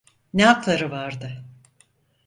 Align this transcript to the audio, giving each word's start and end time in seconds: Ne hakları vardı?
Ne 0.33 0.45
hakları 0.45 0.91
vardı? 0.91 1.43